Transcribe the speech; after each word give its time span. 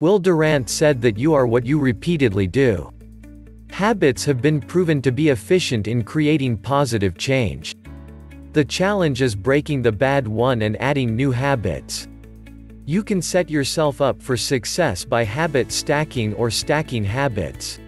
Will 0.00 0.20
Durant 0.20 0.70
said 0.70 1.02
that 1.02 1.18
you 1.18 1.34
are 1.34 1.44
what 1.44 1.66
you 1.66 1.76
repeatedly 1.76 2.46
do. 2.46 2.92
Habits 3.70 4.24
have 4.26 4.40
been 4.40 4.60
proven 4.60 5.02
to 5.02 5.10
be 5.10 5.30
efficient 5.30 5.88
in 5.88 6.04
creating 6.04 6.58
positive 6.58 7.18
change. 7.18 7.74
The 8.52 8.64
challenge 8.64 9.22
is 9.22 9.34
breaking 9.34 9.82
the 9.82 9.90
bad 9.90 10.28
one 10.28 10.62
and 10.62 10.80
adding 10.80 11.16
new 11.16 11.32
habits. 11.32 12.06
You 12.86 13.02
can 13.02 13.20
set 13.20 13.50
yourself 13.50 14.00
up 14.00 14.22
for 14.22 14.36
success 14.36 15.04
by 15.04 15.24
habit 15.24 15.72
stacking 15.72 16.32
or 16.34 16.48
stacking 16.48 17.02
habits. 17.02 17.80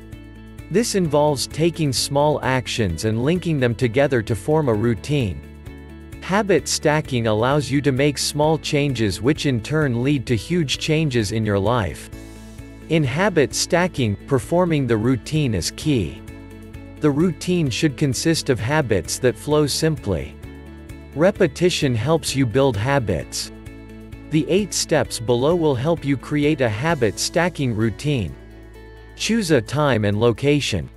This 0.68 0.96
involves 0.96 1.46
taking 1.46 1.92
small 1.92 2.40
actions 2.42 3.04
and 3.04 3.22
linking 3.22 3.60
them 3.60 3.76
together 3.76 4.20
to 4.22 4.34
form 4.34 4.68
a 4.68 4.74
routine. 4.74 5.49
Habit 6.30 6.68
stacking 6.68 7.26
allows 7.26 7.72
you 7.72 7.80
to 7.80 7.90
make 7.90 8.16
small 8.16 8.56
changes 8.56 9.20
which 9.20 9.46
in 9.46 9.60
turn 9.60 10.04
lead 10.04 10.26
to 10.26 10.36
huge 10.36 10.78
changes 10.78 11.32
in 11.32 11.44
your 11.44 11.58
life. 11.58 12.08
In 12.88 13.02
habit 13.02 13.52
stacking, 13.52 14.14
performing 14.28 14.86
the 14.86 14.96
routine 14.96 15.54
is 15.54 15.72
key. 15.72 16.22
The 17.00 17.10
routine 17.10 17.68
should 17.68 17.96
consist 17.96 18.48
of 18.48 18.60
habits 18.60 19.18
that 19.18 19.34
flow 19.36 19.66
simply. 19.66 20.36
Repetition 21.16 21.96
helps 21.96 22.36
you 22.36 22.46
build 22.46 22.76
habits. 22.76 23.50
The 24.30 24.48
8 24.48 24.72
steps 24.72 25.18
below 25.18 25.56
will 25.56 25.74
help 25.74 26.04
you 26.04 26.16
create 26.16 26.60
a 26.60 26.68
habit 26.68 27.18
stacking 27.18 27.74
routine. 27.74 28.36
Choose 29.16 29.50
a 29.50 29.60
time 29.60 30.04
and 30.04 30.20
location. 30.20 30.88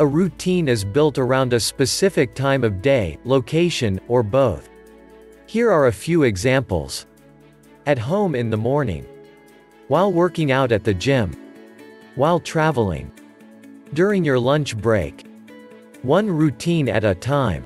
A 0.00 0.06
routine 0.06 0.68
is 0.68 0.84
built 0.84 1.18
around 1.18 1.52
a 1.52 1.58
specific 1.58 2.32
time 2.32 2.62
of 2.62 2.80
day, 2.80 3.18
location, 3.24 3.98
or 4.06 4.22
both. 4.22 4.70
Here 5.46 5.72
are 5.72 5.88
a 5.88 5.92
few 5.92 6.22
examples. 6.22 7.06
At 7.84 7.98
home 7.98 8.36
in 8.36 8.48
the 8.48 8.56
morning. 8.56 9.04
While 9.88 10.12
working 10.12 10.52
out 10.52 10.70
at 10.70 10.84
the 10.84 10.94
gym. 10.94 11.32
While 12.14 12.38
traveling. 12.38 13.10
During 13.92 14.24
your 14.24 14.38
lunch 14.38 14.76
break. 14.76 15.26
One 16.02 16.30
routine 16.30 16.88
at 16.88 17.02
a 17.02 17.16
time. 17.16 17.64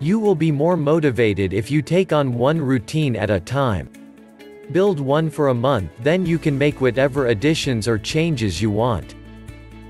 You 0.00 0.18
will 0.18 0.34
be 0.34 0.50
more 0.50 0.78
motivated 0.78 1.52
if 1.52 1.70
you 1.70 1.82
take 1.82 2.14
on 2.14 2.32
one 2.32 2.62
routine 2.62 3.14
at 3.14 3.28
a 3.28 3.40
time. 3.40 3.90
Build 4.70 5.00
one 5.00 5.28
for 5.28 5.48
a 5.48 5.54
month 5.54 5.90
then 6.00 6.24
you 6.24 6.38
can 6.38 6.56
make 6.56 6.80
whatever 6.80 7.26
additions 7.26 7.86
or 7.86 7.98
changes 7.98 8.62
you 8.62 8.70
want. 8.70 9.16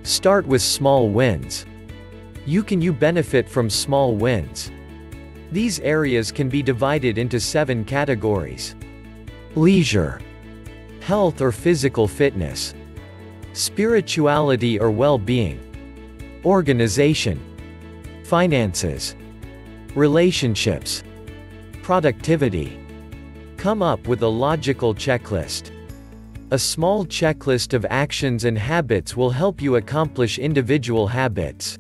Start 0.05 0.47
with 0.47 0.63
small 0.63 1.09
wins. 1.09 1.65
You 2.45 2.65
can 2.65 2.81
you 2.81 2.93
benefit 2.93 3.49
from 3.49 3.71
small 3.71 4.17
wins. 4.17 4.73
These 5.53 5.79
areas 5.81 6.33
can 6.33 6.49
be 6.49 6.61
divided 6.61 7.19
into 7.19 7.39
seven 7.39 7.85
categories. 7.85 8.75
Leisure. 9.55 10.21
Health 11.01 11.41
or 11.41 11.53
physical 11.53 12.09
fitness. 12.09 12.75
Spirituality 13.53 14.79
or 14.81 14.91
well-being. 14.91 15.61
Organization. 16.45 17.41
Finances. 18.25 19.15
Relationships. 19.95 21.05
Productivity. 21.83 22.85
Come 23.57 23.83
up 23.83 24.09
with 24.09 24.23
a 24.23 24.29
logical 24.29 24.97
checklist. 24.97 25.72
A 26.53 26.59
small 26.59 27.07
checklist 27.07 27.73
of 27.73 27.87
actions 27.89 28.45
and 28.45 28.59
habits 28.59 29.17
will 29.17 29.31
help 29.31 29.63
you 29.63 29.77
accomplish 29.77 30.39
individual 30.39 31.07
habits. 31.07 31.79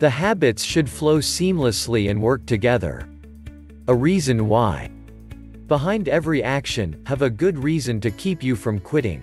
The 0.00 0.10
habits 0.10 0.64
should 0.64 0.90
flow 0.90 1.18
seamlessly 1.18 2.10
and 2.10 2.20
work 2.20 2.44
together. 2.44 3.08
A 3.86 3.94
reason 3.94 4.48
why. 4.48 4.90
Behind 5.68 6.08
every 6.08 6.42
action, 6.42 7.00
have 7.06 7.22
a 7.22 7.30
good 7.30 7.56
reason 7.56 8.00
to 8.00 8.10
keep 8.10 8.42
you 8.42 8.56
from 8.56 8.80
quitting. 8.80 9.22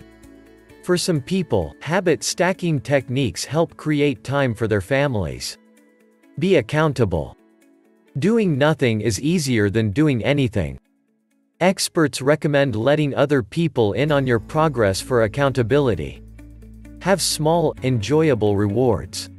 For 0.86 0.97
some 0.97 1.19
people, 1.19 1.75
habit 1.81 2.23
stacking 2.23 2.80
techniques 2.80 3.44
help 3.44 3.75
create 3.75 4.23
time 4.23 4.53
for 4.53 4.69
their 4.69 4.80
families. 4.80 5.58
Be 6.39 6.55
accountable. 6.55 7.36
Doing 8.19 8.58
nothing 8.58 9.02
is 9.02 9.20
easier 9.20 9.70
than 9.70 9.92
doing 9.92 10.23
anything. 10.23 10.80
Experts 11.61 12.23
recommend 12.23 12.76
letting 12.76 13.14
other 13.14 13.44
people 13.44 13.94
in 13.94 14.11
on 14.11 14.26
your 14.26 14.39
progress 14.39 14.99
for 14.99 15.22
accountability. 15.22 16.23
Have 17.04 17.22
small, 17.22 17.76
enjoyable 17.83 18.58
rewards. 18.58 19.30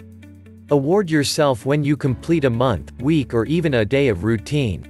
Award 0.70 1.10
yourself 1.10 1.66
when 1.66 1.82
you 1.82 1.96
complete 1.96 2.44
a 2.44 2.50
month, 2.50 2.92
week 3.00 3.34
or 3.34 3.44
even 3.46 3.74
a 3.74 3.84
day 3.84 4.06
of 4.06 4.22
routine. 4.22 4.86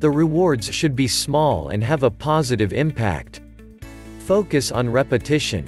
The 0.00 0.10
rewards 0.10 0.74
should 0.74 0.96
be 0.96 1.06
small 1.06 1.68
and 1.68 1.84
have 1.84 2.02
a 2.02 2.10
positive 2.10 2.72
impact. 2.72 3.40
Focus 4.26 4.72
on 4.72 4.90
repetition. 4.90 5.64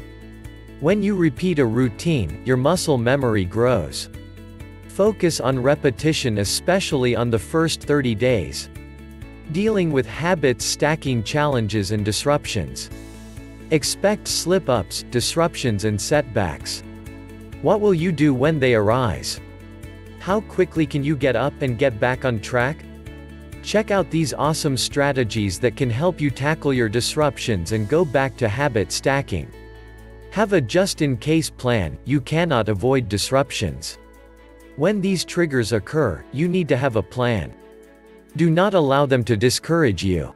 When 0.81 1.05
you 1.05 1.15
repeat 1.15 1.61
a 1.61 1.65
routine, 1.65 2.43
your 2.45 2.57
muscle 2.57 2.99
memory 2.99 3.45
grows. 3.45 4.11
Focus 4.89 5.39
on 5.39 5.63
repetition 5.63 6.39
especially 6.39 7.15
on 7.15 7.31
the 7.31 7.39
first 7.39 7.81
30 7.81 8.17
days. 8.17 8.69
Dealing 9.53 9.91
with 9.91 10.07
habits 10.07 10.65
stacking 10.65 11.25
challenges 11.25 11.91
and 11.91 12.05
disruptions. 12.05 12.89
Expect 13.73 14.29
slip-ups, 14.29 15.03
disruptions 15.11 15.85
and 15.85 16.01
setbacks. 16.01 16.85
What 17.61 17.81
will 17.81 17.93
you 17.93 18.13
do 18.13 18.33
when 18.33 18.61
they 18.61 18.75
arise? 18.75 19.41
How 20.21 20.41
quickly 20.43 20.87
can 20.87 21.03
you 21.03 21.17
get 21.17 21.35
up 21.35 21.63
and 21.63 21.77
get 21.77 21.99
back 21.99 22.25
on 22.25 22.39
track? 22.39 22.85
Check 23.65 23.91
out 23.91 24.09
these 24.09 24.33
awesome 24.33 24.77
strategies 24.77 25.59
that 25.59 25.75
can 25.75 25.91
help 25.91 26.21
you 26.21 26.31
tackle 26.31 26.73
your 26.73 26.89
disruptions 26.89 27.73
and 27.73 27.89
go 27.89 28.05
back 28.05 28.37
to 28.37 28.49
habit 28.49 28.93
stacking. 28.93 29.51
Have 30.31 30.53
a 30.53 30.61
just-in-case 30.61 31.51
plan, 31.51 31.99
you 32.05 32.21
cannot 32.21 32.69
avoid 32.69 33.09
disruptions. 33.09 33.99
When 34.77 35.01
these 35.01 35.25
triggers 35.25 35.73
occur, 35.73 36.25
you 36.31 36.47
need 36.47 36.69
to 36.69 36.77
have 36.77 36.95
a 36.95 37.03
plan. 37.03 37.53
Do 38.37 38.49
not 38.49 38.75
allow 38.75 39.07
them 39.07 39.25
to 39.25 39.37
discourage 39.37 40.05
you. 40.05 40.35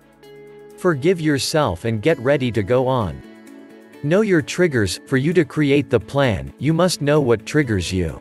Forgive 0.76 1.20
yourself 1.20 1.84
and 1.84 2.02
get 2.02 2.18
ready 2.18 2.50
to 2.50 2.62
go 2.62 2.88
on. 2.88 3.22
Know 4.02 4.20
your 4.20 4.42
triggers, 4.42 5.00
for 5.06 5.16
you 5.16 5.32
to 5.32 5.44
create 5.44 5.88
the 5.88 6.00
plan, 6.00 6.52
you 6.58 6.74
must 6.74 7.00
know 7.00 7.20
what 7.20 7.46
triggers 7.46 7.92
you. 7.92 8.20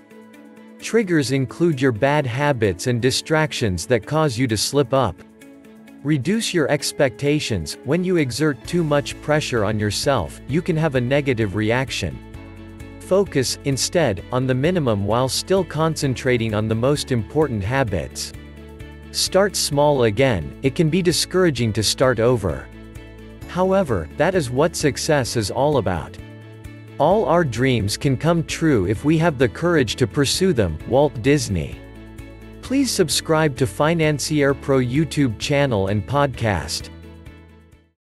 Triggers 0.79 1.31
include 1.31 1.81
your 1.81 1.91
bad 1.91 2.25
habits 2.25 2.87
and 2.87 3.01
distractions 3.01 3.85
that 3.87 4.05
cause 4.05 4.37
you 4.37 4.47
to 4.47 4.55
slip 4.55 4.93
up. 4.93 5.15
Reduce 6.03 6.53
your 6.53 6.69
expectations, 6.69 7.77
when 7.83 8.03
you 8.03 8.17
exert 8.17 8.63
too 8.67 8.83
much 8.83 9.19
pressure 9.21 9.65
on 9.65 9.79
yourself, 9.79 10.39
you 10.47 10.61
can 10.61 10.77
have 10.77 10.95
a 10.95 11.01
negative 11.01 11.55
reaction. 11.55 12.17
Focus, 12.99 13.57
instead, 13.63 14.23
on 14.31 14.45
the 14.45 14.55
minimum 14.55 15.05
while 15.05 15.27
still 15.27 15.63
concentrating 15.63 16.53
on 16.53 16.67
the 16.67 16.75
most 16.75 17.11
important 17.11 17.63
habits. 17.63 18.33
Start 19.13 19.55
small 19.55 20.05
again, 20.05 20.57
it 20.63 20.73
can 20.73 20.89
be 20.89 21.03
discouraging 21.03 21.71
to 21.73 21.83
start 21.83 22.19
over. 22.19 22.67
However, 23.47 24.09
that 24.17 24.33
is 24.33 24.49
what 24.49 24.75
success 24.75 25.35
is 25.35 25.51
all 25.51 25.77
about. 25.77 26.17
All 26.97 27.25
our 27.25 27.43
dreams 27.43 27.95
can 27.95 28.17
come 28.17 28.43
true 28.43 28.87
if 28.87 29.05
we 29.05 29.19
have 29.19 29.37
the 29.37 29.47
courage 29.47 29.97
to 29.97 30.07
pursue 30.07 30.51
them, 30.51 30.79
Walt 30.87 31.21
Disney. 31.21 31.79
Please 32.63 32.89
subscribe 32.89 33.55
to 33.57 33.67
Financier 33.67 34.55
Pro 34.55 34.79
YouTube 34.79 35.37
channel 35.37 35.89
and 35.89 36.07
podcast. 36.07 36.89